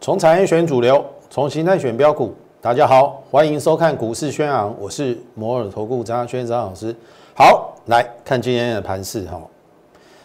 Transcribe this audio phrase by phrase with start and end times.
[0.00, 2.34] 从产业选主流，从形态选标股。
[2.60, 6.94] 大家好，欢迎收看股市宣昂，我是摩尔投顾张轩张老师。
[7.34, 9.40] 好，来看今天的盘势哈。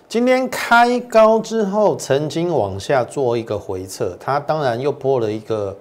[0.09, 5.73] 今天开高之后，曾经往下做一个回撤，它当然又破了一个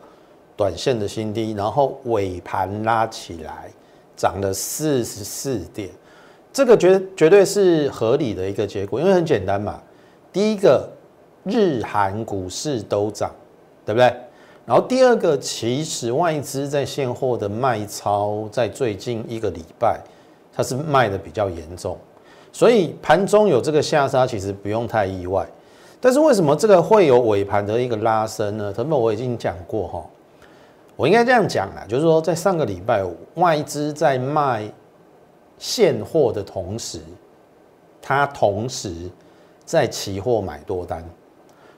[0.56, 3.68] 短线的新低，然后尾盘拉起来，
[4.18, 5.88] 涨了四十四点，
[6.52, 9.80] 这个绝绝对是合理的一个结果，因为很简单嘛。
[10.30, 10.86] 第一个，
[11.44, 13.30] 日韩股市都涨。
[13.88, 14.14] 对不对？
[14.66, 19.98] 然后第二个，其实外资在现货的卖超，在最近一个礼拜，
[20.54, 21.96] 它是卖的比较严重，
[22.52, 25.48] 所以盘中有这个下杀，其实不用太意外。
[26.02, 28.70] 但是为什么这个会有尾盘的一个拉升呢？
[28.74, 30.04] 成本我已经讲过哈，
[30.98, 34.68] 我应该这样讲啊，就是说在上个礼拜五，外资在卖
[35.56, 36.98] 现货的同时，
[38.02, 39.08] 它同时
[39.64, 41.04] 在期货买多单。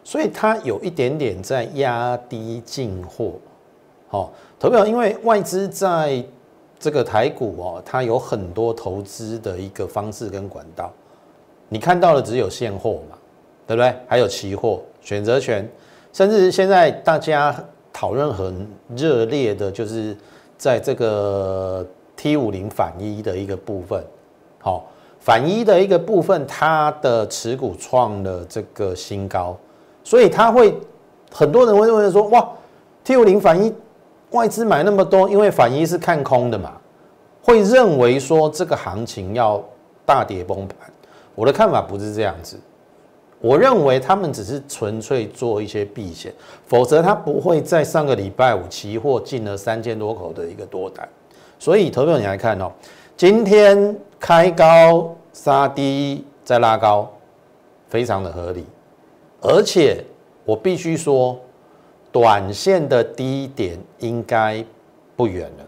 [0.03, 3.33] 所以它有一点点在压低进货，
[4.09, 6.25] 好，投票，因为外资在
[6.79, 10.91] 这个台股哦，它有很多投资的一个方式跟管道，
[11.69, 13.19] 你看到的只有现货嘛，
[13.67, 13.95] 对不对？
[14.09, 15.71] 还有期货、选择权，
[16.11, 17.55] 甚至现在大家
[17.93, 20.17] 讨论很热烈的，就是
[20.57, 24.03] 在这个 T 五零反一的一个部分，
[24.59, 24.87] 好，
[25.19, 29.57] 反一的一个部分，它的持股创了这个新高。
[30.03, 30.75] 所以他会
[31.31, 32.49] 很多人会认为说，哇
[33.05, 33.73] ，T 五零反一
[34.31, 36.73] 外资买那么多，因为反一是看空的嘛，
[37.43, 39.63] 会认为说这个行情要
[40.07, 40.77] 大跌崩盘。
[41.35, 42.59] 我的看法不是这样子，
[43.41, 46.33] 我认为他们只是纯粹做一些避险，
[46.67, 51.09] 否则他不会在上个礼拜五期货进了三千多口的一个多单。
[51.59, 52.71] 所以投票你来看哦，
[53.17, 57.11] 今天开高杀低再拉高，
[57.89, 58.65] 非常的合理。
[59.41, 60.05] 而且
[60.45, 61.39] 我必须说，
[62.13, 64.63] 短线的低点应该
[65.17, 65.65] 不远了。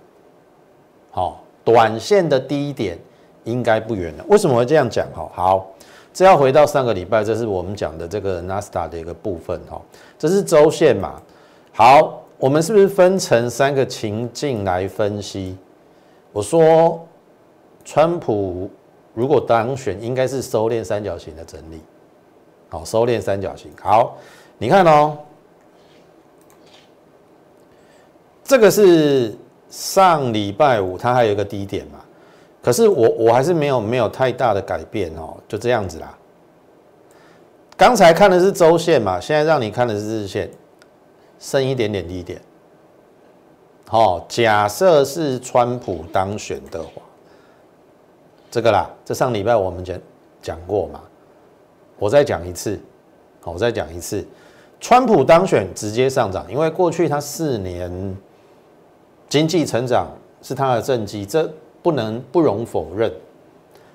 [1.11, 2.99] 好，短线的低点
[3.45, 4.25] 应该不远了。
[4.29, 5.07] 为什么会这样讲？
[5.15, 5.72] 哈，好，
[6.13, 9.59] 这要回到上个礼拜，这是我们讲的这个 Nasta 的一个部分。
[9.71, 9.81] 哈，
[10.19, 11.21] 这是周线嘛？
[11.73, 15.57] 好，我们是不是分成三个情境来分析？
[16.33, 17.01] 我说，
[17.85, 18.71] 川普
[19.15, 21.81] 如果当选，应该是收敛三角形的整理。
[22.69, 23.71] 好，收敛三角形。
[23.81, 24.19] 好，
[24.59, 25.17] 你看哦，
[28.45, 29.35] 这个是
[29.71, 32.02] 上礼拜五，它还有一个低点嘛？
[32.63, 36.17] 可是我我还是没有没有太大的改变哦，就这样子啦。
[37.77, 40.49] 刚才看的是周线嘛，现在让你看的是日线，
[41.41, 42.41] 剩一点点低点。
[43.89, 47.03] 好，假设是川普当选的话，
[48.51, 49.99] 这个啦，这上礼拜我们讲
[50.41, 51.01] 讲过嘛。
[51.99, 52.81] 我再讲一次，
[53.41, 54.25] 好，我再讲一次，
[54.81, 58.17] 川普当选直接上涨，因为过去他四年
[59.29, 60.09] 经济成长
[60.43, 61.49] 是他的政绩，这
[61.83, 63.13] 不能不容否认。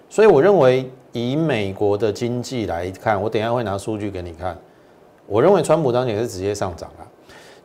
[0.09, 4.57] 所以我认为以美国的经济来看，我等下会拿数据给你看。
[5.25, 7.07] 我认为川普当选是直接上涨了。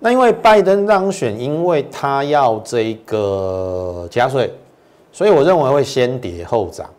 [0.00, 4.52] 那因为拜登当选，因为他要这个加税，
[5.12, 6.90] 所以我认为会先跌后涨。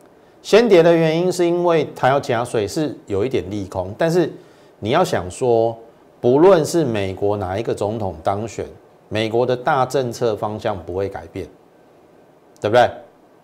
[0.42, 3.94] 先跌的原因是因为他要加税，是有一点利空。
[3.98, 4.32] 但是
[4.80, 5.78] 你要想说，
[6.22, 8.66] 不论是美国哪一个总统当选，
[9.10, 11.46] 美国的大政策方向不会改变，
[12.62, 12.90] 对不对？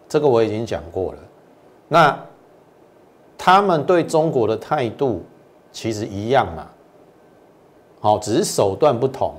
[0.09, 1.19] 这个我已经讲过了。
[1.87, 2.19] 那
[3.37, 5.23] 他们对中国的态度
[5.71, 6.67] 其实一样嘛，
[8.01, 9.35] 好，只是手段不同。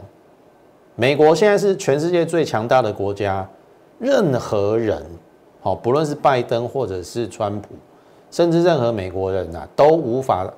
[0.95, 3.47] 美国现在是全世界最强大的国家，
[3.99, 5.05] 任何人。
[5.63, 7.75] 好，不论是拜登或者是川普，
[8.31, 10.51] 甚至任何美国人呐，都无法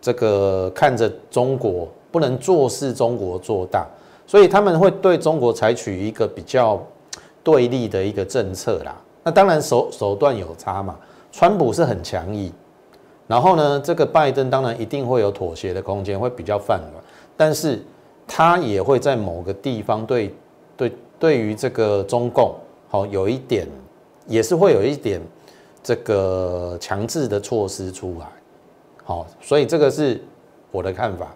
[0.00, 3.86] 这个看着中国不能坐视中国做大，
[4.26, 6.82] 所以他们会对中国采取一个比较
[7.44, 8.96] 对立的一个政策啦。
[9.22, 10.96] 那当然手手段有差嘛，
[11.30, 12.52] 川普是很强硬，
[13.26, 17.04] 然后呢，这个拜登当然一定会有妥协的空间，会比较泛软，
[17.36, 17.82] 但是
[18.26, 20.34] 他也会在某个地方对
[20.76, 22.54] 对对于这个中共
[22.88, 23.66] 好有一点。
[24.26, 25.20] 也是会有一点
[25.82, 28.26] 这个强制的措施出来，
[29.02, 30.22] 好，所以这个是
[30.70, 31.34] 我的看法。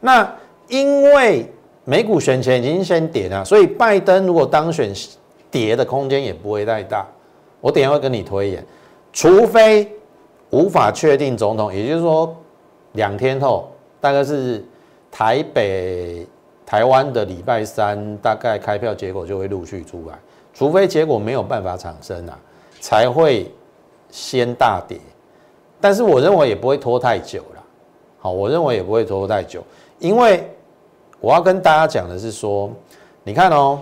[0.00, 0.26] 那
[0.68, 1.46] 因为
[1.84, 4.90] 美股选前已经先跌了，所以拜登如果当选，
[5.50, 7.06] 跌的空间也不会太大。
[7.60, 8.64] 我等下会跟你推演，
[9.12, 9.90] 除非
[10.50, 12.36] 无法确定总统，也就是说
[12.92, 13.70] 两天后，
[14.00, 14.64] 大概是
[15.10, 16.26] 台北、
[16.64, 20.18] 台湾的礼拜三，大概开票结果就会陆续出来。
[20.52, 22.38] 除非结果没有办法产生啊，
[22.80, 23.50] 才会
[24.10, 24.98] 先大跌，
[25.80, 27.62] 但是我认为也不会拖太久了。
[28.18, 29.62] 好，我认为也不会拖太久，
[29.98, 30.44] 因为
[31.20, 32.70] 我要跟大家讲的是说，
[33.22, 33.80] 你看哦，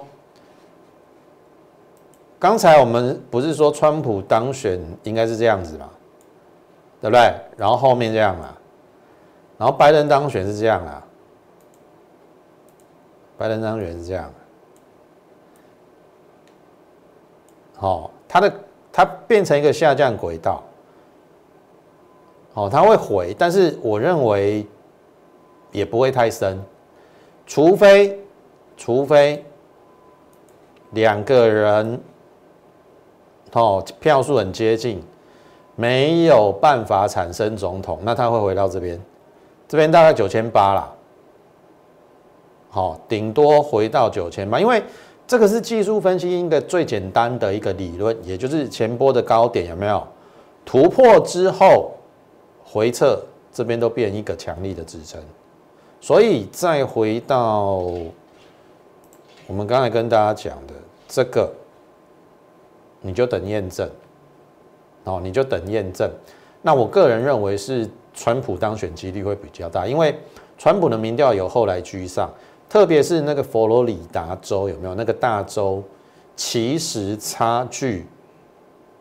[2.38, 5.90] 刚才我们不是说川普当选应该是这样子嘛，
[7.00, 7.34] 对不对？
[7.56, 8.56] 然后后面这样啊，
[9.58, 11.04] 然后拜登当选是这样啊，
[13.36, 14.32] 拜登当选是这样。
[17.76, 18.52] 好，它的
[18.92, 20.62] 它变成一个下降轨道，
[22.52, 24.66] 好，它会回，但是我认为
[25.70, 26.60] 也不会太深，
[27.46, 28.20] 除非
[28.76, 29.44] 除非
[30.90, 32.00] 两个人
[33.52, 35.02] 哦票数很接近，
[35.76, 39.00] 没有办法产生总统，那他会回到这边，
[39.66, 40.92] 这边大概九千八啦，
[42.70, 44.82] 好，顶多回到九千八，因为。
[45.26, 50.02] 这个是技术分析一个最简单的一个理论，也就是前波的高点有没有
[50.64, 51.90] 突破之后
[52.64, 53.20] 回撤，
[53.52, 55.20] 这边都变一个强力的支撑，
[56.00, 57.82] 所以再回到
[59.46, 60.72] 我们刚才跟大家讲的
[61.06, 61.52] 这个，
[63.00, 63.88] 你就等验证，
[65.04, 66.10] 哦，你就等验证。
[66.62, 70.18] 那我个人认为是川普当选几率会比较大，因为
[70.56, 72.30] 川普的民调有后来居上。
[72.68, 75.82] 特别是那个佛罗里达州有没有那个大州，
[76.36, 78.06] 其实差距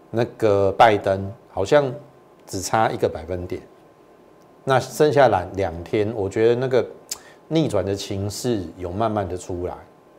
[0.09, 1.93] 那个拜登好像
[2.45, 3.61] 只差一个百分点。
[4.63, 6.85] 那剩下两两天，我觉得那个
[7.49, 9.73] 逆转的情势有慢慢的出来。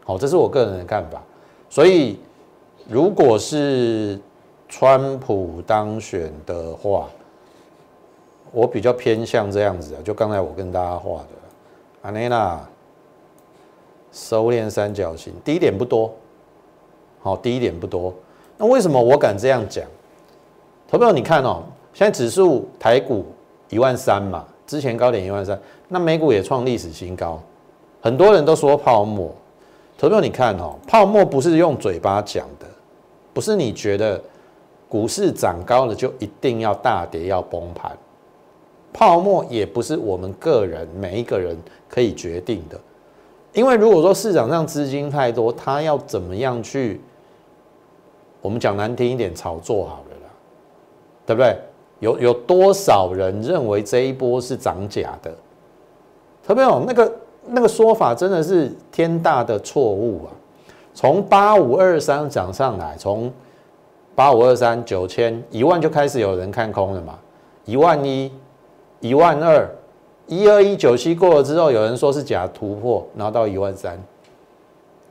[0.05, 1.23] 好，这是我个人的看法。
[1.71, 2.21] 所以，
[2.88, 4.19] 如果是
[4.69, 7.08] 川普当选的话，
[8.50, 11.29] 我比较偏向这样子啊，就刚才我跟大家画的，
[12.02, 12.61] 阿内娜。
[14.11, 16.11] 收敛三角形，低点不多，
[17.20, 18.12] 好，低点不多。
[18.56, 19.85] 那为什么我敢这样讲？
[20.88, 21.62] 投票你看哦，
[21.93, 23.26] 现在指数台股
[23.69, 27.38] 一万三嘛，之前高点一万三，那美股也创历史新高。
[28.00, 29.31] 很多人都说泡沫，
[29.99, 32.67] 投票你看哦，泡沫不是用嘴巴讲的，
[33.38, 34.20] 不是你觉得
[34.88, 37.96] 股市涨高了就一定要大跌要崩盘，
[38.93, 41.56] 泡沫也不是我们个人每一个人
[41.88, 42.76] 可以决定的。
[43.52, 47.00] 因为如果说市场上资金太多，他要怎么样去？
[48.40, 50.32] 我们讲难听一点，炒作好了啦，
[51.25, 51.56] 对不对？
[52.00, 55.32] 有有多少人认为这一波是涨假的？
[56.44, 57.12] 特别有那个
[57.46, 60.35] 那个说法真的是天大的错误啊！
[60.99, 63.33] 从八五二三涨上来，从
[64.17, 67.17] 八五二三九千一万就开始有人看空了嘛，
[67.65, 68.33] 一万一，
[68.99, 69.71] 一万二。
[70.27, 73.97] 一二一九七过了之后，有人说是假突破，拿到一万三。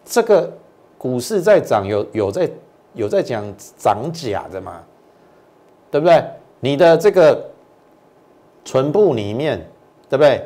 [0.04, 0.52] 这个
[0.98, 2.50] 股市在涨，有有在
[2.94, 3.46] 有在讲
[3.78, 4.84] 涨假的嘛？
[5.90, 6.22] 对不对？
[6.60, 7.42] 你的这个
[8.66, 9.66] 存部里面，
[10.10, 10.46] 对不对？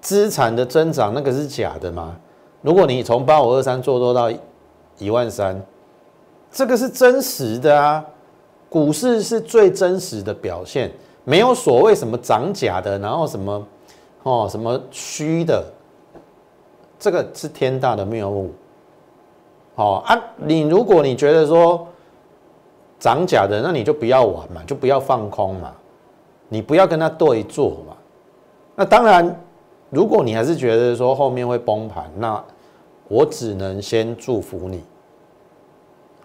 [0.00, 2.16] 资产的增长那个是假的吗？
[2.64, 4.32] 如果你从八五二三做多到
[4.96, 5.60] 一万三，
[6.50, 8.02] 这个是真实的啊！
[8.70, 10.90] 股市是最真实的表现。
[11.24, 13.66] 没有所谓什么涨假的，然后什么
[14.22, 15.62] 哦什么虚的，
[16.98, 18.50] 这个是天大的谬误。
[19.74, 21.86] 哦啊，你如果你觉得说
[22.98, 25.70] 涨假的，那你就不要玩嘛，就不要放空嘛，
[26.48, 27.94] 你不要跟他对坐嘛。
[28.74, 29.38] 那当然，
[29.90, 32.42] 如果你还是觉得说后面会崩盘，那
[33.08, 34.82] 我只能先祝福你。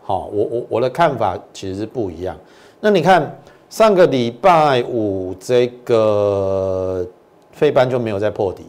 [0.01, 2.37] 好，我我我的看法其实是不一样。
[2.79, 3.35] 那你看。
[3.69, 7.07] 上个礼拜五，这个
[7.51, 8.65] 费半就没有再破底，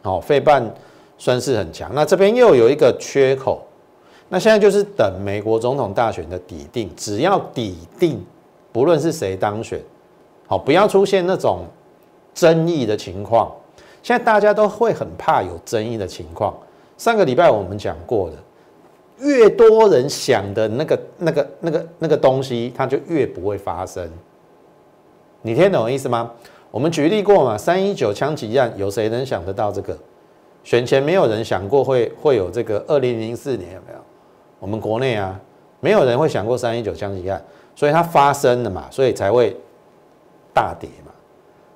[0.00, 0.72] 好，费半
[1.18, 1.90] 算是很强。
[1.92, 3.66] 那这边又有一个缺口，
[4.28, 8.24] 那现在就是等美国总统大选的底定，只要底定，
[8.70, 9.82] 不论是谁当选，
[10.46, 11.64] 好，不要出现那种
[12.32, 13.50] 争议的情况。
[14.04, 16.54] 现在大家都会很怕有争议的情况。
[17.04, 18.36] 上个礼拜我们讲过的。
[19.18, 24.10] 越多人想的那个、那个、那个、那个东西，它就越不会发生。
[25.42, 26.30] 你听懂我意思吗？
[26.70, 29.94] 我们举例过嘛，三一九枪击案，有谁能想得到这个？
[30.62, 32.82] 选前没有人想过会会有这个。
[32.88, 33.98] 二零零四年有没有？
[34.58, 35.38] 我们国内啊，
[35.80, 37.44] 没有人会想过三一九枪击案，
[37.76, 39.54] 所以它发生了嘛，所以才会
[40.54, 41.12] 大跌嘛。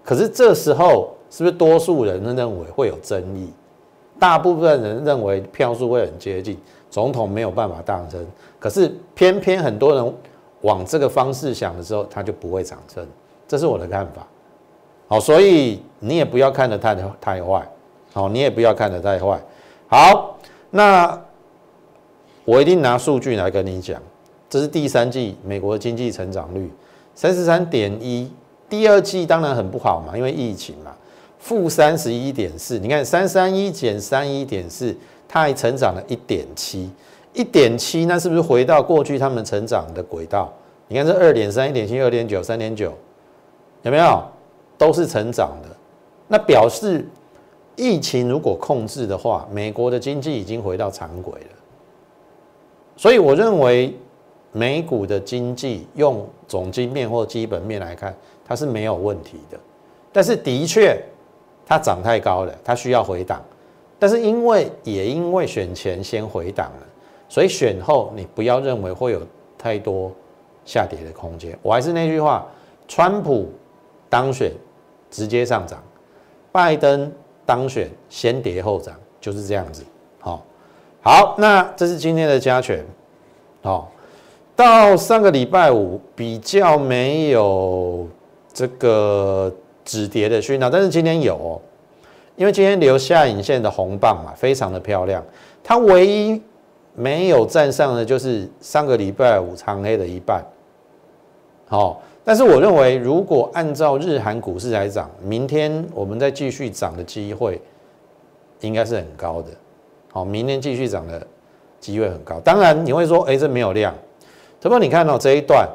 [0.03, 3.53] 可是这时候是不是多数人都认为会有争议？
[4.19, 6.59] 大部分人认为票数会很接近。
[6.91, 8.27] 总统没有办法当真，
[8.59, 10.15] 可是偏偏很多人
[10.63, 13.07] 往这个方式想的时候，他就不会长升，
[13.47, 14.27] 这是我的看法。
[15.07, 17.69] 好，所以你也不要看得太太坏，
[18.15, 19.39] 好，你也不要看得太坏。
[19.87, 20.39] 好，
[20.71, 21.23] 那
[22.47, 24.01] 我一定拿数据来跟你讲，
[24.49, 26.73] 这是第三季美国的经济成长率
[27.15, 28.33] 三十三点一，
[28.67, 30.97] 第二季当然很不好嘛，因为疫情嘛，
[31.39, 32.79] 负三十一点四。
[32.79, 36.91] 你看三三一减三一点四，它还成长了一点七，
[37.33, 40.53] 一点七，那是不是回到过去他们成长的轨道？
[40.89, 42.93] 你看这二点三、一点七、二点九、三点九，
[43.83, 44.23] 有没有？
[44.79, 45.69] 都是成长的，
[46.29, 47.05] 那表示
[47.75, 51.49] 疫情如果控制的话，美国的经济已经回到常轨了。
[52.97, 53.93] 所以我认为
[54.53, 58.15] 美股的经济用总经面或基本面来看，
[58.47, 59.59] 它是没有问题的。
[60.13, 60.97] 但是的确
[61.69, 63.41] 它涨太高了，它需要回档。
[63.99, 66.87] 但是因为也因为选前先回档了，
[67.29, 69.21] 所以选后你不要认为会有
[69.57, 70.11] 太多
[70.65, 71.57] 下跌的空间。
[71.63, 72.47] 我还是那句话，
[72.89, 73.53] 川普
[74.09, 74.51] 当选。
[75.11, 75.83] 直接上涨，
[76.53, 77.11] 拜登
[77.47, 79.83] 当选先跌后涨，就是这样子。
[80.21, 80.45] 好，
[81.01, 82.85] 好，那这是今天的加权。
[83.63, 83.91] 好，
[84.55, 88.07] 到上个礼拜五比较没有
[88.53, 89.51] 这个
[89.89, 91.57] 止跌的讯号，但是今天有哦，
[92.37, 95.25] 因为今天留下影线的红棒嘛，非常的漂亮。
[95.65, 96.41] 它唯一
[96.95, 100.45] 没有站上的，就是上个礼拜五长黑的一半。
[101.67, 102.03] 好。
[102.25, 107.59] 但是我认为，如果按照日韩股市来涨，明天我们再继续涨的机会
[108.61, 109.49] 应该是很高的。
[110.13, 111.27] 好，明天继续涨的
[111.81, 112.39] 机会很高。
[112.41, 113.95] 当然你会说，哎，这没有量。
[114.61, 115.67] 不过你看到这一段，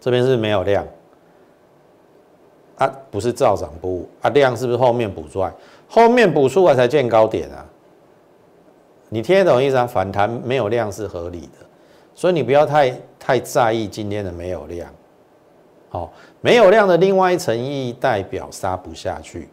[0.00, 0.86] 这边是没有量
[2.78, 5.52] 啊，不是照涨不误啊，量是不是后面补出来？
[5.88, 7.66] 后面补出来才见高点啊？
[9.08, 9.86] 你听得懂意思啊？
[9.86, 11.66] 反弹没有量是合理的，
[12.14, 14.88] 所以你不要太太在意今天的没有量。
[15.88, 19.48] 好，没有量的另外一层意义代表杀不下去，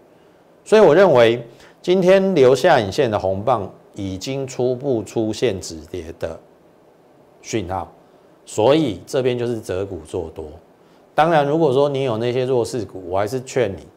[0.64, 1.42] 所以我认为
[1.82, 6.38] 今天留下影线的红棒已经初步出现止跌的
[7.42, 7.90] 讯号，
[8.46, 10.46] 所以这边就是择股做多。
[11.16, 13.88] 当然，如果说你有那些弱势股，我还是劝你，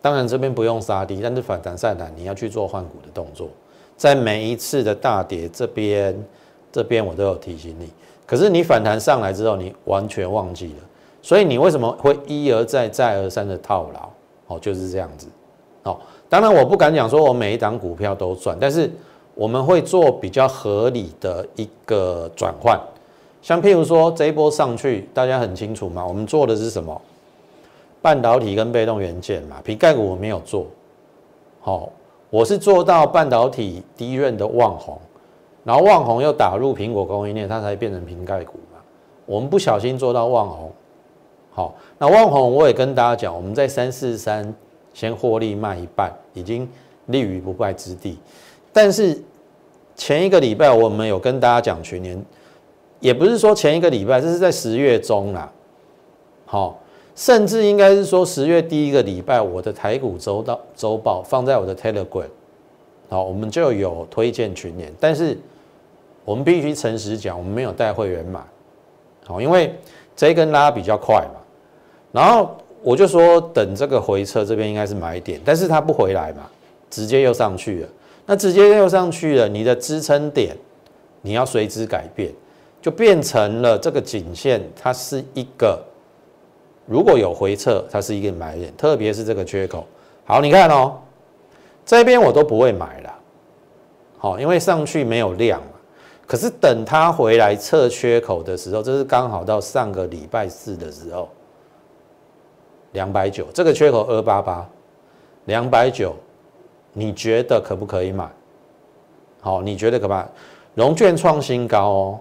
[0.00, 3.48] 当然这边不用杀低，但是反弹上来你要去做换股的动作。
[3.96, 6.16] 在每一次的大跌这边，
[6.70, 7.90] 这边我都有提醒你，
[8.24, 10.84] 可是你反弹上来之后，你完全忘记了。
[11.20, 14.08] 所以你为什么会一而再、再而三的套牢？
[14.46, 15.26] 哦，就是这样子。
[15.82, 18.88] 哦，当然我不敢讲说我每一档股票都赚，但是
[19.34, 22.80] 我们会做比较合理的一个转换。
[23.48, 27.00] 像譬如说这一波上去，大家很清楚嘛，我们做的是什么？
[28.02, 30.66] 半导体跟被动元件嘛，瓶盖股我没有做。
[31.62, 31.90] 好，
[32.28, 34.98] 我是做到半导体第一任的旺宏，
[35.64, 38.80] 然后旺宏又打入苹果供应链，它才变成瓶盖股嘛。
[39.24, 40.70] 我们不小心做到旺宏。
[41.50, 44.54] 好，那旺宏我也跟大家讲，我们在三四三
[44.92, 46.68] 先获利卖一半，已经
[47.06, 48.18] 立于不败之地。
[48.74, 49.18] 但是
[49.96, 52.22] 前一个礼拜我们有跟大家讲，全年
[53.00, 55.50] 也不是说前一个礼拜，这是在十月中啦。
[56.46, 56.80] 好，
[57.14, 62.24] 甚至应该是说十月第一个礼拜，我的台股周到周报放在我的 Telegram，
[63.08, 64.92] 好，我们就有推荐群年。
[64.98, 65.38] 但是
[66.24, 68.40] 我们必须诚实讲，我们没有带会员买，
[69.26, 69.74] 好，因为
[70.16, 71.40] 这一根拉比较快嘛。
[72.10, 76.48] 然后我就说等这个回撤，这边应该是买点，但是它不回来嘛，
[76.88, 77.88] 直接又上去了。
[78.24, 80.56] 那直接又上去了，你的支撑点
[81.22, 82.32] 你要随之改变，
[82.80, 85.82] 就变成了这个颈线，它是一个
[86.86, 89.86] 如果有回撤，它是一个买点，特别是这个缺口。
[90.24, 90.98] 好，你看哦，
[91.84, 93.14] 这边我都不会买了，
[94.18, 95.60] 好，因为上去没有量。
[96.26, 101.28] 可是等它回来测缺口的时候，这是刚好到上个礼拜四的时候。
[102.92, 104.66] 两百九，这个缺口二八八，
[105.44, 106.14] 两百九，
[106.92, 108.26] 你觉得可不可以买？
[109.40, 110.24] 好，你觉得可不可以？
[110.74, 112.20] 融券创新高哦，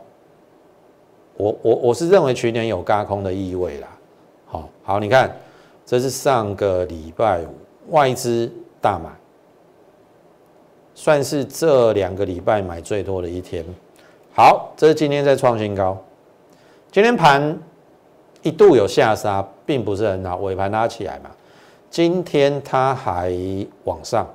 [1.38, 3.88] 我我我是认为去年有轧空的意味啦。
[4.46, 5.34] 好好，你看，
[5.86, 8.52] 这是上个礼拜五外资
[8.82, 9.10] 大买，
[10.94, 13.64] 算是这两个礼拜买最多的一天。
[14.36, 15.98] 好，这是今天在创新高，
[16.92, 17.58] 今天盘。
[18.44, 21.30] 一度有下杀，并不是很好，尾盘拉起来嘛。
[21.90, 23.36] 今天它还
[23.84, 24.26] 往上，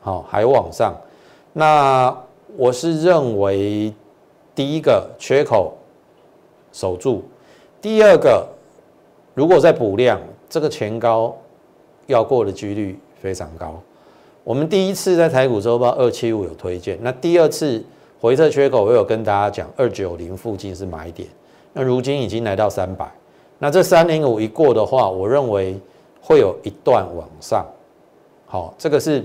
[0.00, 0.96] 好，还往上。
[1.52, 2.12] 那
[2.56, 3.94] 我是认为，
[4.60, 5.72] 第一个缺口
[6.70, 7.22] 守住，
[7.80, 8.46] 第二个
[9.32, 11.34] 如果再补量，这个前高
[12.06, 13.80] 要过的几率非常高。
[14.44, 17.82] 我们第一次在台股周报二七五有推荐，那第二次
[18.20, 21.26] 回撤缺口，我有跟大家讲二九零附近是买点。
[21.72, 23.10] 那如今已经来到三百，
[23.58, 25.80] 那这三零五一过的话，我认为
[26.20, 27.64] 会有一段往上。
[28.44, 29.24] 好，这个是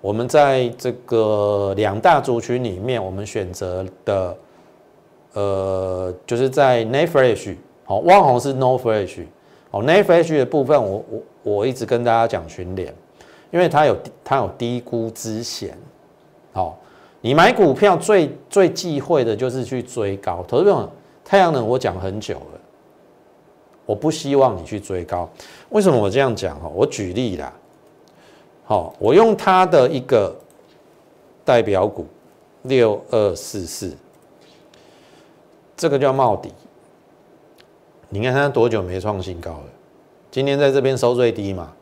[0.00, 4.34] 我们在这个两大族群里面，我们选择的
[5.34, 9.24] 呃，就是在 n e f r e s h 好，万红是 No Flash，
[9.70, 12.94] 好 n e f r e s h 的部分，我我我一直跟大家讲群联，
[13.50, 15.76] 因为它有它有低估之嫌，
[16.52, 16.78] 好，
[17.20, 20.90] 你买股票最最忌讳的就是去追高，投资者
[21.24, 22.60] 太阳能我讲很久了，
[23.84, 25.28] 我不希望你去追高，
[25.70, 26.70] 为什么我这样讲哈？
[26.72, 27.52] 我举例啦，
[28.64, 30.34] 好，我用它的一个
[31.44, 32.06] 代表股
[32.62, 33.94] 六二四四。
[35.76, 36.52] 这个叫帽底，
[38.08, 39.64] 你看它多久没创新高了？
[40.30, 41.72] 今天在这边收最低嘛？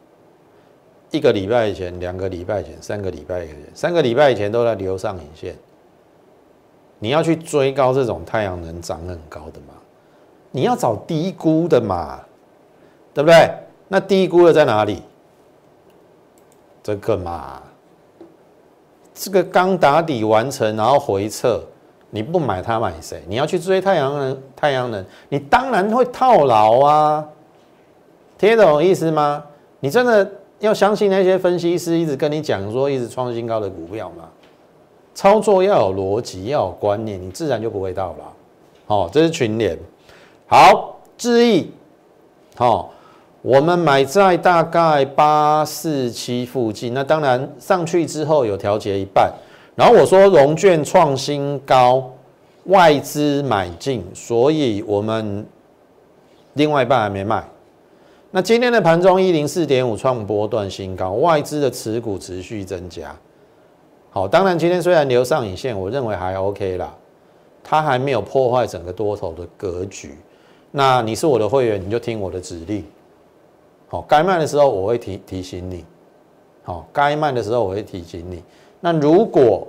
[1.10, 5.56] 一个礼拜以前、两个礼拜前、三个礼拜以前、三个礼拜以前都在留上影线。
[6.98, 9.74] 你要去追高这种太阳能涨很高的嘛？
[10.50, 12.20] 你要找低估的嘛？
[13.12, 13.50] 对不对？
[13.88, 15.02] 那低估的在哪里？
[16.82, 17.62] 这个嘛，
[19.12, 21.62] 这个刚打底完成，然后回撤。
[22.14, 23.22] 你不买它买谁？
[23.26, 27.26] 你要去追太阳能，太阳能，你当然会套牢啊！
[28.36, 29.42] 听懂意思吗？
[29.80, 34.28] 你真的要相信那些分析师一直跟你讲说一直创新高的股票吗？
[35.14, 38.26] 操作要有逻辑，要有观念，你自然就不会套牢。
[38.86, 39.78] 好，这是群联。
[40.46, 41.72] 好，智毅，
[42.56, 42.92] 好，
[43.40, 46.92] 我们买在大概八四七附近。
[46.92, 49.32] 那当然上去之后有调节一半。
[49.74, 52.10] 然后我说融券创新高，
[52.64, 55.46] 外资买进，所以我们
[56.54, 57.42] 另外一半还没卖。
[58.30, 63.14] 那今天的盘中一零四点五创波段新高，外资的持股持续增加。
[64.10, 66.94] 好，当然今天虽然留上影线，我认为还 OK 啦，
[67.64, 70.14] 它还没有破坏整个多头的格局。
[70.70, 72.84] 那你是我的会员，你就听我的指令。
[73.88, 75.84] 好，该卖的时候我会提提醒你。
[76.62, 78.42] 好，该卖的时候我会提醒你。
[78.84, 79.64] 那如果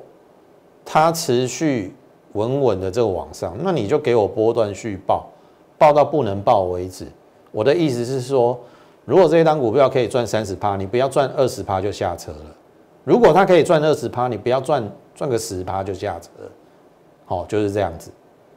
[0.83, 1.93] 它持续
[2.31, 5.29] 稳稳的这个往上，那你就给我波段续报，
[5.77, 7.05] 报到不能报为止。
[7.51, 8.59] 我的意思是说，
[9.05, 12.55] 如果这一单股票可以赚三十趴，你不要赚二十趴就下车了；
[13.03, 16.29] 如果它可以赚二十趴，你不要赚赚个十趴就下车。
[17.25, 18.09] 好，就是这样子。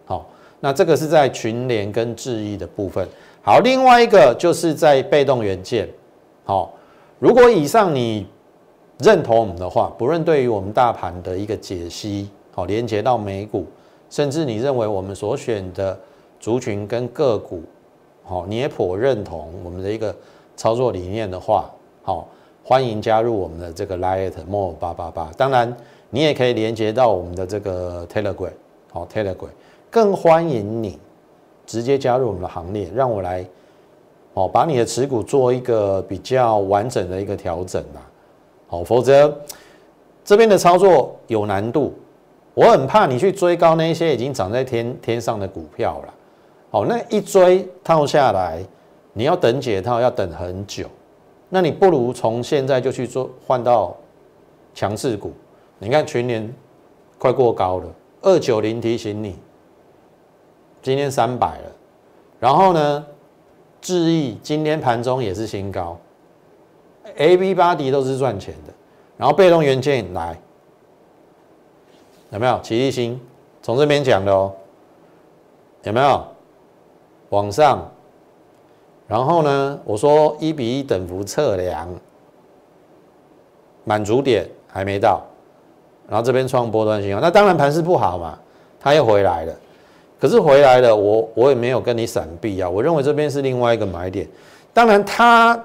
[0.07, 0.27] 好，
[0.59, 3.07] 那这个是在群联跟智易的部分。
[3.42, 5.87] 好，另外一个就是在被动元件。
[6.47, 6.73] 好，
[7.19, 8.27] 如果以上你。
[8.98, 13.66] 认同我们的话，不论对于我们大盘的一个解析，好连接到美股，
[14.09, 15.98] 甚至你认为我们所选的
[16.40, 17.62] 族群跟个股，
[18.24, 20.14] 好你也颇认同我们的一个
[20.56, 21.70] 操作理念的话，
[22.02, 22.26] 好
[22.64, 25.30] 欢迎加入我们的这个 Lite More 八八八。
[25.37, 25.76] 当然，
[26.09, 28.52] 你也可以连接到我们的这个 Telegram，
[28.90, 29.50] 好 Telegram，
[29.90, 30.98] 更欢迎你
[31.66, 33.44] 直接加入我们的行列，让我来，
[34.32, 38.00] 哦把你的持股做一个比较完整的一个调整啦。
[38.66, 39.40] 好，否则
[40.24, 41.94] 这边的操作有难度。
[42.55, 46.14] 我很怕你去追高那些已经涨在天天上的股票了。
[46.70, 48.64] 好，那一追套下来，
[49.12, 50.87] 你要等解套要等很久。
[51.48, 53.94] 那你不如从现在就去做换到
[54.74, 55.33] 强势股。
[55.79, 56.52] 你看全年
[57.18, 57.85] 快过高了，
[58.22, 59.37] 二九零提醒你，
[60.83, 61.72] 今天三百了。
[62.40, 63.07] 然后呢，
[63.81, 65.96] 智毅今天盘中也是新高。
[67.16, 68.72] A、B、八 D 都是赚钱的，
[69.16, 70.38] 然后被动元件来，
[72.31, 72.61] 有没有？
[72.62, 73.20] 奇力新
[73.62, 74.52] 从这边讲的哦，
[75.83, 76.24] 有没有？
[77.31, 77.90] 往上，
[79.09, 79.81] 然后呢？
[79.85, 81.88] 我说一比一等幅测量，
[83.85, 85.22] 满足点还没到，
[86.09, 88.38] 然后这边创波段新高，那当然盘势不好嘛，
[88.79, 89.55] 它又回来了。
[90.20, 94.29] 可是回来了，我我也没有跟你闪避啊，我认为这边是另外一个买点，
[94.72, 95.59] 当然它。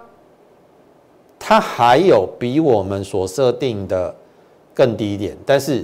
[1.44, 4.16] 它还有比我们所设定的
[4.76, 5.84] 更低一点，但是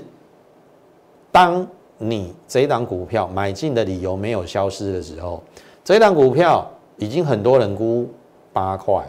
[1.31, 1.67] 当
[1.97, 5.41] 你这一档股票买进的理由没有消失的时候，
[5.83, 6.65] 这一档股票
[6.97, 8.07] 已经很多人估
[8.53, 9.03] 八块，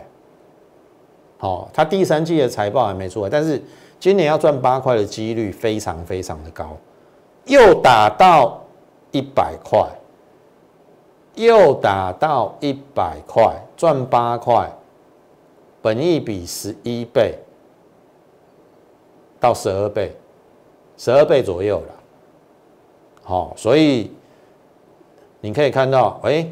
[1.36, 3.62] 好，它第三季的财报还没出来，但是
[4.00, 6.74] 今年要赚八块的几率非常非常的高，
[7.44, 8.58] 又打到
[9.12, 9.86] 一百块，
[11.34, 14.68] 又打到一百块，赚八块。
[15.80, 17.38] 本益比十一倍
[19.38, 20.12] 到十二倍，
[20.96, 21.94] 十二倍左右了。
[23.22, 24.10] 好，所以
[25.40, 26.44] 你可以看到，哎，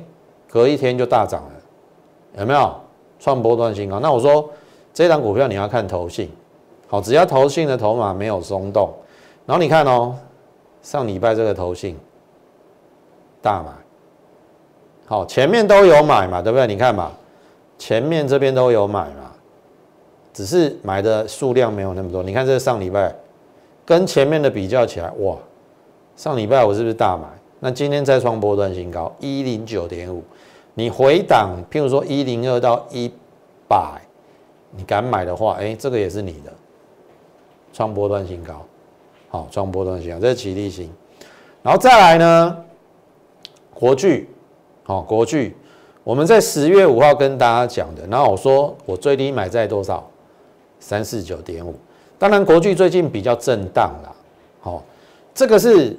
[0.49, 2.75] 隔一天就大涨了，有没有
[3.19, 3.99] 创波段新高？
[3.99, 4.49] 那我说
[4.95, 6.31] 这张股票你要看头性，
[6.87, 8.95] 好，只要头性的头码没有松动，
[9.45, 10.17] 然后你看哦，
[10.83, 11.99] 上礼拜这个头性
[13.43, 13.73] 大买，
[15.07, 16.67] 好，前面都有买嘛，对不对？
[16.67, 17.11] 你看嘛。
[17.79, 19.33] 前面这边都有买嘛，
[20.33, 22.23] 只是买的数量没有那么多。
[22.23, 23.15] 你看这上礼拜
[23.85, 25.37] 跟前面的比较起来，哇，
[26.17, 27.27] 上礼拜我是不是大买？
[27.59, 30.23] 那今天再创波段新高一零九点五，
[30.75, 33.11] 你回档，譬如说一零二到一
[33.67, 34.01] 百，
[34.73, 36.53] 你敢买的话，哎，这个也是你的
[37.73, 38.65] 创波段新高，
[39.29, 40.93] 好，创波段新高，这是起立新，
[41.63, 42.65] 然后再来呢，
[43.73, 44.29] 国巨，
[44.83, 45.57] 好，国巨，
[46.07, 50.09] 我们在十月五号跟大家讲的，然后我说我最低买在多少？
[50.79, 51.75] 三四九点五，
[52.17, 54.15] 当然国巨最近比较震荡啦，
[54.61, 54.85] 好，
[55.35, 55.99] 这个是。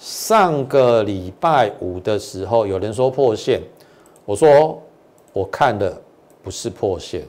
[0.00, 3.60] 上个礼拜五的时候，有人说破线，
[4.24, 4.80] 我说
[5.32, 6.00] 我看的
[6.40, 7.26] 不是破线，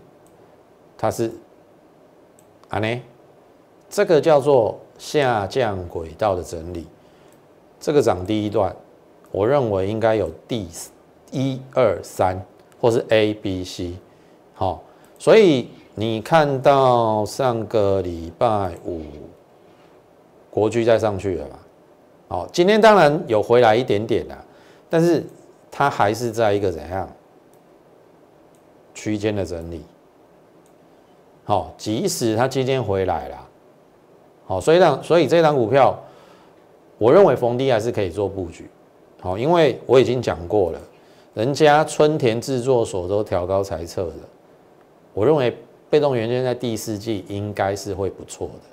[0.96, 1.32] 它是
[2.68, 3.02] 啊呢，
[3.90, 6.86] 这个叫做下降轨道的整理，
[7.80, 8.76] 这个涨第一段，
[9.32, 10.68] 我认为应该有第
[11.32, 12.40] 一二三
[12.80, 13.94] 或是 A B C，
[14.54, 14.84] 好，
[15.18, 19.02] 所以你看到上个礼拜五
[20.50, 21.60] 国巨再上去了吧？
[22.28, 24.38] 好，今天当然有回来一点点啦，
[24.90, 25.26] 但是
[25.72, 27.10] 它还是在一个怎样
[28.94, 29.84] 区间的整理。
[31.44, 33.48] 好，即使它今天回来了，
[34.46, 35.98] 好，所以让所以这张股票，
[36.98, 38.70] 我认为逢低还是可以做布局。
[39.20, 40.80] 好，因为我已经讲过了，
[41.34, 44.16] 人家春田制作所都调高裁测的，
[45.14, 45.56] 我认为
[45.90, 48.70] 被动元件在第四季应该是会不错的，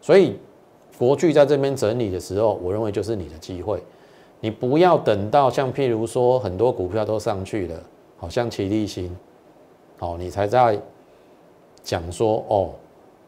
[0.00, 0.36] 所以。
[0.98, 3.82] 国巨在这边整理的时候，我认为就是你的机会。
[4.38, 7.82] 你不要等到像譬如说很多股票都上去了，
[8.18, 9.16] 好像齐力新，
[9.98, 10.78] 好，你才在
[11.82, 12.72] 讲说哦，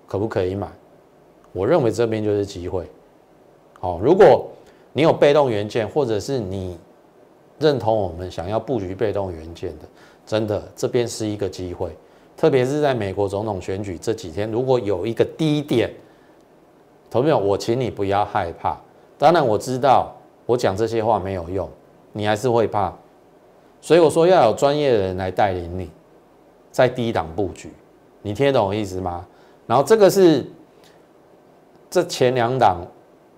[0.07, 0.71] 可不可以买？
[1.55, 2.87] 我认为这边就是机会。
[3.81, 4.47] 好，如果
[4.93, 6.77] 你有被动元件，或者是你
[7.63, 9.87] 认同我们想要布局被动元件的，
[10.27, 11.97] 真的这边是一个机会。
[12.37, 15.91] 特别是在美国总统选举这几天，如果有一个低点。
[17.11, 18.75] 投票，我请你不要害怕。
[19.19, 21.69] 当然我知道我讲这些话没有用，
[22.11, 22.91] 你还是会怕。
[23.83, 25.91] 所以我说要有专业的人来带领你，
[26.71, 27.71] 在低档布局，
[28.23, 29.27] 你听得懂我意思吗？
[29.67, 30.43] 然后这个是
[31.91, 32.81] 这前两档，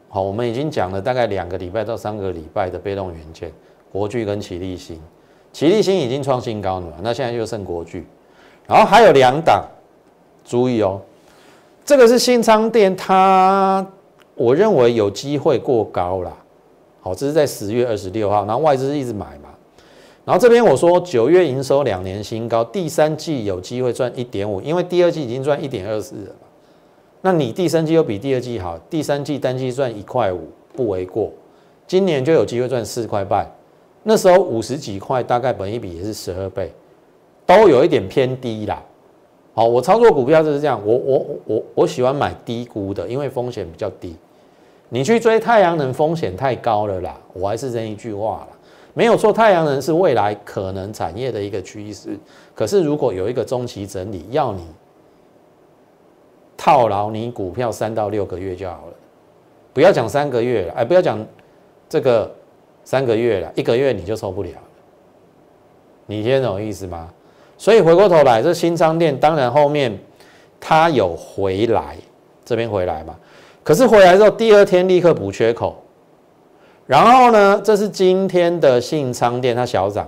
[0.08, 3.52] 好，我们已经讲了大概两个礼拜到三个礼拜的被动元件，
[3.94, 5.00] 国巨跟奇力新，
[5.52, 8.04] 奇力新已经创新高了，那现在就剩国巨，
[8.66, 9.64] 然后还有两档，
[10.44, 11.00] 注意哦。
[11.84, 13.86] 这个是新仓店，它
[14.34, 16.32] 我认为有机会过高啦。
[17.02, 19.50] 好，这是在十月二十六号，然后外资一直买嘛。
[20.24, 26.32] 然后这边我说九月营收两年新高，第三季有机会赚一点五，因为第二季已经赚一点二四了。
[27.20, 31.30] 那你第三季又比第二季好，第三季单季赚一块五不为过，
[31.86, 33.48] 今年就有机会赚四块半。
[34.04, 36.72] 那时候五十几块，大概本一比也是十二倍，
[37.44, 38.80] 都有一点偏低啦。
[39.54, 44.14] 好，我操作股票就是这样，我我我我喜欢买低估的，因为风险比较低。
[44.90, 47.18] 你去追太阳能，风险太高了啦。
[47.32, 48.58] 我还是这一句话啦，
[48.92, 52.16] 没有错，太阳能是未来可能产业的一个趋势。
[52.54, 54.66] 可是如果有一个中期整理，要你
[56.56, 58.94] 套牢你股票三到六个月就好了，
[59.72, 61.24] 不要讲三个月了，哎，不要讲
[61.88, 62.32] 这个
[62.84, 64.50] 三个月了，一个月你就受不了。
[66.06, 67.08] 你听懂意思吗？
[67.56, 69.98] 所以回过头来，这新商店当然后面
[70.60, 71.96] 它有回来，
[72.44, 73.16] 这边回来嘛。
[73.62, 75.76] 可是回来之后，第二天立刻补缺口。
[76.86, 80.06] 然后呢，这是今天的信仓店，它小涨。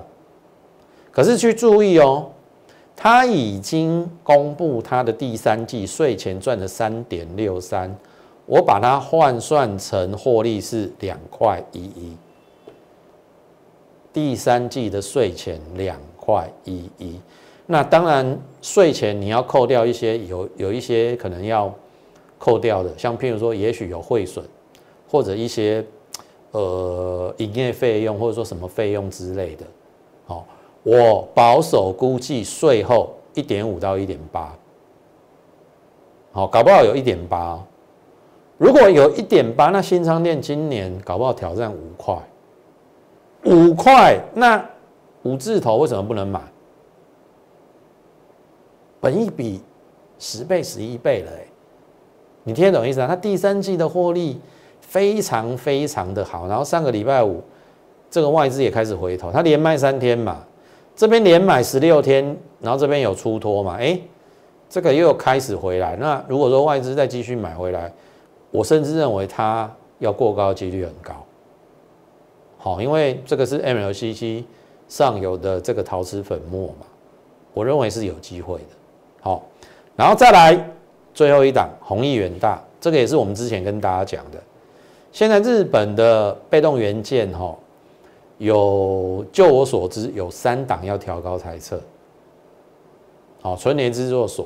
[1.10, 2.26] 可是去注意哦，
[2.94, 7.96] 它已经公布它的第三季税前赚了三点六三，
[8.44, 12.14] 我把它换算成获利是两块一一。
[14.16, 17.20] 第三季的税前两块一一。
[17.66, 21.70] 那当然，税前你要扣掉一些有有一些可能要
[22.38, 24.42] 扣掉的，像譬如说，也许有汇损，
[25.06, 25.84] 或者一些
[26.52, 29.66] 呃营业费用，或者说什么费用之类的。
[30.24, 30.46] 好，
[30.82, 34.56] 我保守估计税后一点五到一点八，
[36.32, 37.62] 好，搞不好有一点八。
[38.56, 42.16] 如果有一点八，那新昌店今年搞不好挑战五块，
[43.46, 44.62] 五块，那
[45.22, 46.40] 五字头为什么不能买？
[49.00, 49.62] 本一比
[50.18, 51.46] 十倍、十一倍了，哎，
[52.42, 53.06] 你听得懂意思啊？
[53.06, 54.40] 它第三季的获利
[54.80, 57.40] 非常非常的好，然后上个礼拜五，
[58.10, 60.44] 这个外资也开始回头，它连卖三天嘛，
[60.96, 64.00] 这边连买十六天，然后这边有出脱嘛，哎，
[64.68, 65.94] 这个又开始回来。
[65.96, 67.92] 那如果说外资再继续买回来，
[68.50, 71.14] 我甚至认为它要过高几率很高。
[72.66, 74.42] 好，因为这个是 MLCC
[74.88, 76.86] 上游的这个陶瓷粉末嘛，
[77.54, 78.64] 我认为是有机会的。
[79.20, 79.44] 好，
[79.94, 80.68] 然后再来
[81.14, 84.42] 最后一档弘毅远大，这个也是我们之前跟大家讲的，
[85.12, 87.56] 现在日本的被动元件哈，
[88.38, 91.80] 有就我所知有三档要调高猜测，
[93.42, 94.44] 好，纯联制作所，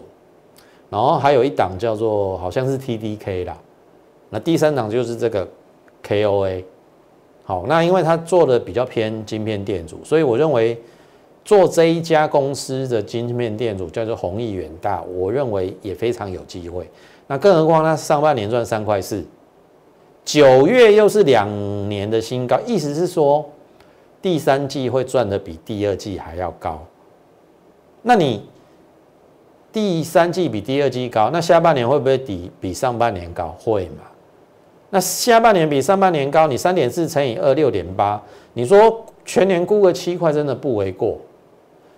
[0.90, 3.56] 然后还有一档叫做好像是 TDK 啦，
[4.28, 5.48] 那第三档就是这个
[6.06, 6.64] KOA，
[7.44, 10.80] 好，那因为它做的比较偏晶片电阻，所以我认为
[11.44, 16.88] 做这一家公司的晶片电阻叫做弘毅远大，我认为也非常有机会。
[17.26, 19.24] 那更何况它上半年赚三块四。
[20.22, 21.48] 九月又是两
[21.88, 23.44] 年的新高，意思是说
[24.20, 26.84] 第三季会赚的比第二季还要高。
[28.02, 28.44] 那你
[29.72, 33.56] 第三季比第二季高，那下半年会不会比比上半年高？
[33.58, 34.04] 会嘛？
[34.90, 38.20] 那下半年比上半年高，你三点四乘以二六点八，
[38.52, 41.18] 你说全年估个七块，真的不为过。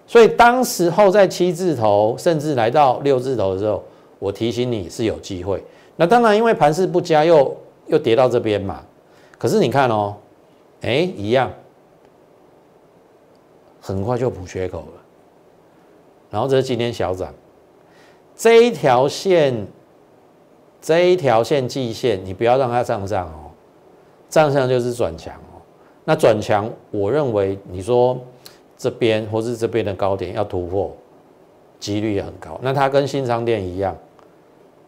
[0.07, 3.83] 所以当时候在七字头，甚至来到六字头的时候，
[4.19, 5.63] 我提醒你是有机会。
[5.97, 7.57] 那当然，因为盘势不佳又。
[7.89, 8.81] 又跌到这边嘛，
[9.37, 10.15] 可是你看哦，
[10.83, 11.51] 哎，一样，
[13.81, 15.03] 很快就补缺口了。
[16.31, 17.35] 然后这是今天小涨，
[18.37, 19.67] 这一条线，
[20.83, 23.49] 这一条线季线，你不要让它上上哦，
[24.29, 25.63] 上上就是转强哦。
[26.05, 28.19] 那转强，我认为你说
[28.77, 30.91] 这边或是这边的高点要突破，
[31.79, 32.59] 几率也很高。
[32.61, 33.97] 那它跟新商店一样。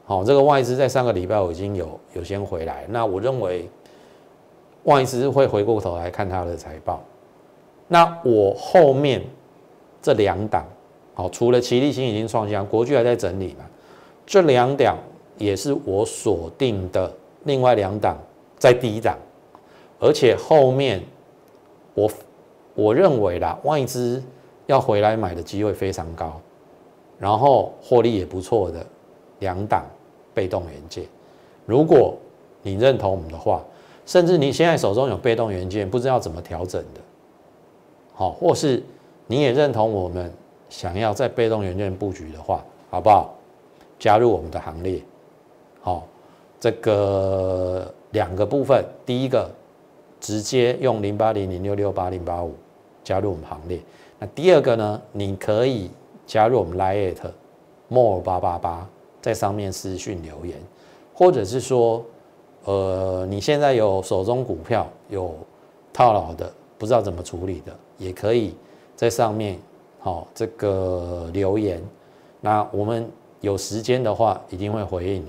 [0.05, 3.71] 好，这个外资在上个礼拜我已经有有先回来，那我认为
[4.83, 7.01] 外资会回过头来看它的财报。
[7.87, 9.23] 那我后面
[10.03, 10.67] 这两档，
[11.15, 13.65] 好，除了齐力新已经创新，国巨还在整理嘛，
[14.27, 14.99] 这两档
[15.39, 17.13] 也是我锁定的，
[17.45, 18.19] 另外两档
[18.59, 19.17] 在第一档，
[19.99, 21.03] 而且后面
[21.95, 22.11] 我
[22.75, 24.23] 我认为啦，外资
[24.67, 26.41] 要回来买的机会非常高，
[27.19, 28.85] 然后获利也不错的。
[29.41, 29.85] 两档
[30.33, 31.05] 被动元件，
[31.67, 32.17] 如果
[32.63, 33.63] 你认同我们的话，
[34.07, 37.01] 甚至你现在手中有被动元件，不知道怎么调整的，
[38.15, 38.83] 好，或是
[39.27, 40.33] 你也认同我们
[40.71, 43.35] 想要在被动元件布局的话，好不好？
[43.99, 45.03] 加入我们的行列。
[45.85, 46.09] 好，
[46.59, 49.51] 这个两个部分，第一个
[50.19, 52.55] 直接用零八零零六六八零八五
[53.05, 53.79] 加入我们行列。
[54.19, 55.03] 那第二个呢？
[55.13, 55.91] 你可以
[56.27, 57.31] 加入我们 Lite
[57.89, 58.89] More 八八八。
[59.21, 60.59] 在上面私讯留言，
[61.15, 62.05] 或者是说，
[62.65, 65.35] 呃，你现在有手中股票有
[65.95, 68.55] 套牢的，不知道怎么处理的，也可以
[68.95, 69.59] 在上面
[69.99, 71.83] 好这个留言。
[72.43, 75.29] 那我们有时间的话，一定会回应你，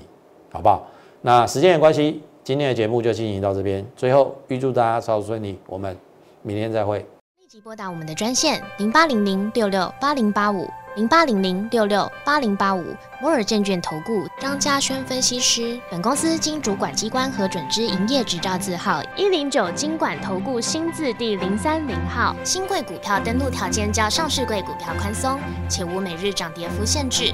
[0.55, 0.87] 好不好？
[1.21, 3.85] 那时间的关系，今天的节目就进行到这边。
[3.95, 5.95] 最后预祝大家操作顺利，我们
[6.41, 6.99] 明天再会。
[7.39, 10.65] 立即拨打我们的专线零八零零六六八零八五。
[10.95, 12.81] 零八零零六六八零八五
[13.21, 22.33] 摩尔证券投顾张嘉轩分析师，本公司经主管机关核准之营业执照字号一零九金管投顾新字第零三零号。
[22.45, 25.37] 新贵股票登录条件较上市贵股票宽松，
[25.67, 27.33] 且无每日涨跌幅限制。